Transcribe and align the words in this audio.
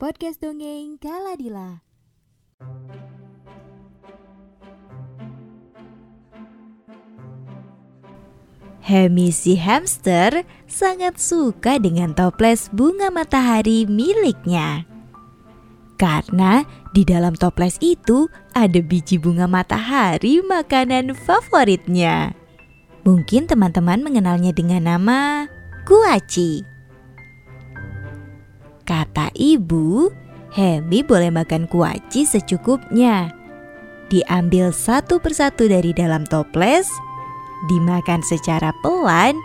podcast 0.00 0.40
dongeng 0.40 0.96
Kaladila. 0.96 1.84
Hemi 8.80 9.28
si 9.28 9.60
hamster 9.60 10.48
sangat 10.64 11.20
suka 11.20 11.76
dengan 11.76 12.16
toples 12.16 12.72
bunga 12.72 13.12
matahari 13.12 13.84
miliknya. 13.84 14.88
Karena 16.00 16.64
di 16.96 17.04
dalam 17.04 17.36
toples 17.36 17.76
itu 17.84 18.24
ada 18.56 18.80
biji 18.80 19.20
bunga 19.20 19.44
matahari 19.44 20.40
makanan 20.40 21.12
favoritnya. 21.12 22.32
Mungkin 23.04 23.44
teman-teman 23.44 24.00
mengenalnya 24.00 24.56
dengan 24.56 24.96
nama 24.96 25.44
kuaci. 25.84 26.79
Kata 29.20 29.36
ibu, 29.36 30.08
Hemi 30.48 31.04
boleh 31.04 31.28
makan 31.28 31.68
kuaci 31.68 32.24
secukupnya. 32.24 33.28
Diambil 34.08 34.72
satu 34.72 35.20
persatu 35.20 35.68
dari 35.68 35.92
dalam 35.92 36.24
toples, 36.24 36.88
dimakan 37.68 38.24
secara 38.24 38.72
pelan, 38.80 39.36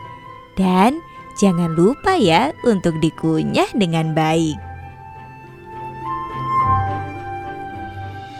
dan 0.55 0.95
jangan 1.35 1.75
lupa 1.75 2.15
ya 2.15 2.55
untuk 2.63 2.95
dikunyah 3.03 3.67
dengan 3.75 4.15
baik. 4.15 4.55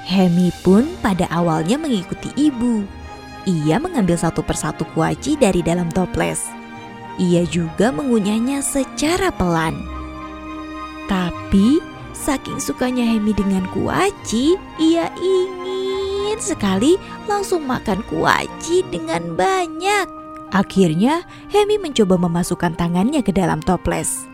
Hemi 0.07 0.55
pun 0.63 0.87
pada 1.03 1.27
awalnya 1.35 1.75
mengikuti 1.75 2.31
ibu. 2.39 2.87
Ia 3.43 3.75
mengambil 3.83 4.15
satu 4.15 4.39
persatu 4.39 4.87
kuaci 4.95 5.35
dari 5.35 5.59
dalam 5.59 5.91
toples. 5.91 6.47
Ia 7.19 7.43
juga 7.43 7.91
mengunyahnya 7.91 8.63
secara 8.63 9.35
pelan. 9.35 9.94
Tapi 11.05 11.79
saking 12.15 12.57
sukanya 12.57 13.05
Hemi 13.05 13.35
dengan 13.37 13.65
kuaci, 13.69 14.57
ia 14.81 15.09
ingin 15.21 16.37
sekali 16.41 16.97
langsung 17.29 17.63
makan 17.69 18.01
kuaci 18.09 18.81
dengan 18.89 19.37
banyak. 19.37 20.07
Akhirnya 20.53 21.25
Hemi 21.51 21.77
mencoba 21.77 22.15
memasukkan 22.17 22.73
tangannya 22.79 23.21
ke 23.21 23.29
dalam 23.35 23.61
toples. 23.61 24.25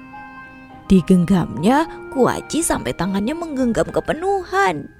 Digenggamnya 0.92 1.88
kuaci 2.12 2.60
sampai 2.60 2.92
tangannya 2.92 3.32
menggenggam 3.32 3.88
kepenuhan. 3.88 4.92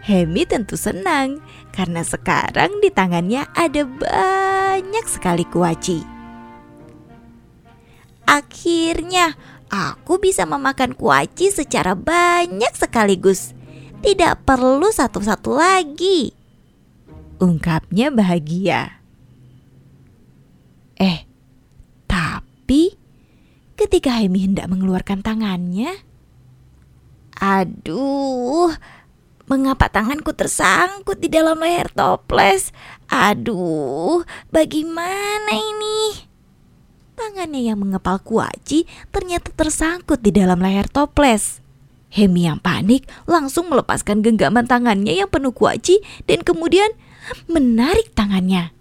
Hemi 0.00 0.48
tentu 0.48 0.80
senang 0.80 1.44
karena 1.76 2.00
sekarang 2.00 2.80
di 2.80 2.88
tangannya 2.88 3.44
ada 3.52 3.84
banyak 3.84 5.04
sekali 5.04 5.44
kuaci. 5.44 6.00
Akhirnya 8.24 9.34
aku 9.70 10.20
bisa 10.20 10.44
memakan 10.44 10.92
kuaci 10.92 11.54
secara 11.54 11.94
banyak 11.96 12.74
sekaligus. 12.76 13.56
Tidak 14.04 14.44
perlu 14.44 14.90
satu-satu 14.90 15.56
lagi. 15.56 16.34
Ungkapnya 17.40 18.12
bahagia. 18.12 19.00
Eh, 21.00 21.24
tapi 22.04 22.98
ketika 23.78 24.20
Hemi 24.20 24.44
hendak 24.44 24.68
mengeluarkan 24.68 25.24
tangannya, 25.24 25.96
aduh, 27.40 28.76
Mengapa 29.50 29.90
tanganku 29.90 30.30
tersangkut 30.30 31.18
di 31.18 31.26
dalam 31.26 31.58
leher 31.58 31.90
toples? 31.90 32.70
Aduh, 33.10 34.22
bagaimana 34.46 35.50
ini? 35.50 36.29
Tangannya 37.20 37.60
yang 37.60 37.76
mengepal 37.84 38.16
kuaci 38.24 38.88
ternyata 39.12 39.52
tersangkut 39.52 40.24
di 40.24 40.32
dalam 40.32 40.56
leher 40.56 40.88
toples. 40.88 41.60
Hemi 42.08 42.48
yang 42.48 42.58
panik 42.58 43.04
langsung 43.28 43.68
melepaskan 43.68 44.24
genggaman 44.24 44.64
tangannya 44.64 45.20
yang 45.20 45.28
penuh 45.28 45.52
kuaci 45.52 46.00
dan 46.24 46.40
kemudian 46.40 46.88
menarik 47.44 48.08
tangannya. 48.16 48.72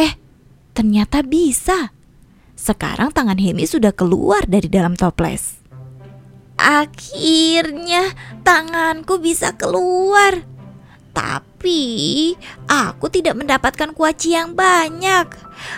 Eh, 0.00 0.16
ternyata 0.72 1.20
bisa. 1.20 1.92
Sekarang 2.56 3.12
tangan 3.12 3.36
Hemi 3.36 3.68
sudah 3.68 3.92
keluar 3.92 4.48
dari 4.48 4.72
dalam 4.72 4.96
toples. 4.96 5.60
Akhirnya 6.56 8.16
tanganku 8.42 9.20
bisa 9.20 9.60
keluar. 9.60 10.44
Tapi 11.10 12.34
aku 12.70 13.06
tidak 13.10 13.36
mendapatkan 13.36 13.90
kuaci 13.92 14.34
yang 14.34 14.54
banyak. 14.54 15.26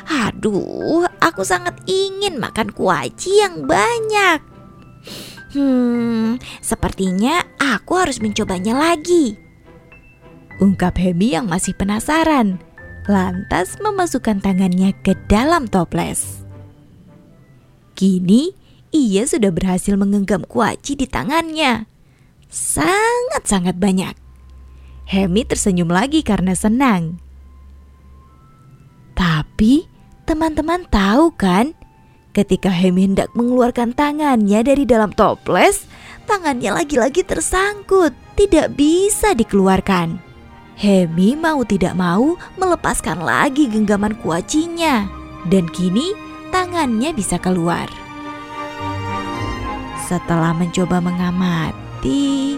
Aduh, 0.09 1.09
aku 1.19 1.43
sangat 1.43 1.81
ingin 1.89 2.39
makan 2.39 2.71
kuaci 2.71 3.43
yang 3.43 3.67
banyak. 3.67 4.39
Hmm, 5.53 6.41
sepertinya 6.65 7.45
aku 7.61 8.01
harus 8.01 8.23
mencobanya 8.25 8.73
lagi. 8.73 9.37
Ungkap 10.63 10.97
Hemi 10.97 11.35
yang 11.35 11.51
masih 11.51 11.75
penasaran. 11.77 12.63
Lantas 13.11 13.77
memasukkan 13.83 14.39
tangannya 14.41 14.95
ke 15.03 15.19
dalam 15.27 15.67
toples. 15.67 16.47
Kini 17.99 18.55
ia 18.95 19.27
sudah 19.27 19.51
berhasil 19.51 19.99
menggenggam 19.99 20.47
kuaci 20.47 20.95
di 20.95 21.11
tangannya. 21.11 21.91
Sangat-sangat 22.47 23.75
banyak. 23.81 24.22
Hemi 25.07 25.45
tersenyum 25.45 25.91
lagi 25.91 26.25
karena 26.25 26.57
senang. 26.57 27.21
Tapi 29.13 29.85
teman-teman 30.25 30.89
tahu 30.89 31.35
kan, 31.37 31.77
ketika 32.33 32.73
Hemi 32.73 33.13
hendak 33.13 33.29
mengeluarkan 33.37 33.93
tangannya 33.93 34.65
dari 34.65 34.89
dalam 34.89 35.13
toples, 35.13 35.85
tangannya 36.25 36.73
lagi-lagi 36.73 37.21
tersangkut, 37.23 38.17
tidak 38.35 38.73
bisa 38.73 39.37
dikeluarkan. 39.37 40.17
Hemi 40.81 41.37
mau 41.37 41.61
tidak 41.69 41.93
mau 41.93 42.35
melepaskan 42.57 43.21
lagi 43.21 43.69
genggaman 43.69 44.17
kuacinya, 44.25 45.05
dan 45.47 45.69
kini 45.69 46.17
tangannya 46.49 47.13
bisa 47.13 47.37
keluar. 47.37 47.87
Setelah 50.09 50.57
mencoba 50.57 50.99
mengamati, 50.99 52.57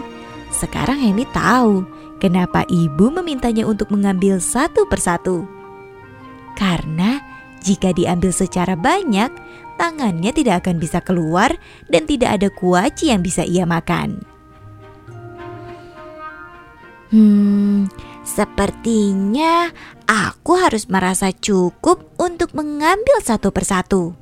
sekarang 0.49 1.03
Hemi 1.03 1.27
tahu 1.29 1.83
kenapa 2.19 2.63
ibu 2.67 3.11
memintanya 3.11 3.67
untuk 3.67 3.91
mengambil 3.91 4.39
satu 4.39 4.87
persatu. 4.87 5.47
Karena 6.55 7.19
jika 7.65 7.91
diambil 7.91 8.31
secara 8.31 8.77
banyak, 8.77 9.33
tangannya 9.75 10.31
tidak 10.31 10.65
akan 10.65 10.77
bisa 10.77 11.01
keluar 11.03 11.51
dan 11.89 12.05
tidak 12.07 12.39
ada 12.39 12.47
kuaci 12.53 13.11
yang 13.11 13.25
bisa 13.25 13.43
ia 13.43 13.67
makan. 13.67 14.23
Hmm, 17.09 17.87
sepertinya 18.25 19.69
aku 20.09 20.57
harus 20.57 20.89
merasa 20.89 21.31
cukup 21.31 22.01
untuk 22.19 22.51
mengambil 22.57 23.21
satu 23.21 23.53
persatu 23.53 24.17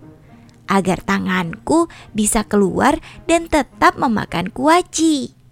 agar 0.68 1.04
tanganku 1.04 1.92
bisa 2.16 2.48
keluar 2.48 3.00
dan 3.28 3.52
tetap 3.52 4.00
memakan 4.00 4.48
kuaci. 4.52 5.43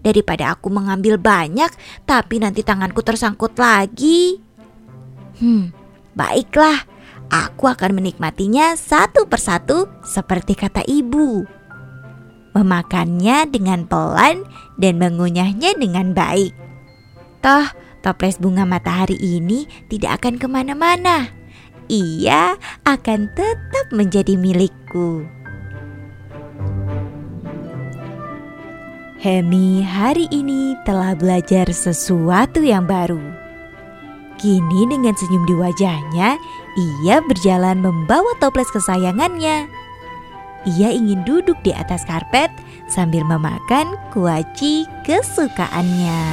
Daripada 0.00 0.56
aku 0.56 0.72
mengambil 0.72 1.20
banyak 1.20 1.68
tapi 2.08 2.40
nanti 2.40 2.64
tanganku 2.64 3.04
tersangkut 3.04 3.56
lagi. 3.60 4.40
Hmm, 5.40 5.72
baiklah. 6.16 6.88
Aku 7.30 7.70
akan 7.70 8.02
menikmatinya 8.02 8.74
satu 8.74 9.30
persatu 9.30 9.86
seperti 10.02 10.58
kata 10.58 10.82
ibu. 10.82 11.46
Memakannya 12.58 13.46
dengan 13.46 13.86
pelan 13.86 14.42
dan 14.74 14.98
mengunyahnya 14.98 15.78
dengan 15.78 16.10
baik. 16.10 16.50
Toh, 17.38 17.70
toples 18.02 18.42
bunga 18.42 18.66
matahari 18.66 19.14
ini 19.22 19.70
tidak 19.86 20.18
akan 20.18 20.42
ke 20.42 20.46
mana-mana 20.50 21.40
ia 21.90 22.54
akan 22.86 23.26
tetap 23.34 23.86
menjadi 23.90 24.38
milikku. 24.38 25.26
Hemi 29.20 29.84
hari 29.84 30.32
ini 30.32 30.72
telah 30.88 31.12
belajar 31.12 31.68
sesuatu 31.68 32.64
yang 32.64 32.88
baru. 32.88 33.20
Kini 34.40 34.88
dengan 34.88 35.12
senyum 35.12 35.44
di 35.44 35.52
wajahnya, 35.60 36.40
ia 37.04 37.16
berjalan 37.28 37.84
membawa 37.84 38.32
toples 38.40 38.72
kesayangannya. 38.72 39.68
Ia 40.64 40.88
ingin 40.96 41.20
duduk 41.28 41.60
di 41.60 41.68
atas 41.68 42.00
karpet 42.08 42.48
sambil 42.88 43.20
memakan 43.28 43.92
kuaci 44.08 44.88
kesukaannya. 45.04 46.24